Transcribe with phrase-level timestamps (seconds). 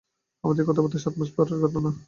[0.43, 1.89] আমাদের এ কথাবার্তার সাত মাস পরের ঘটনা।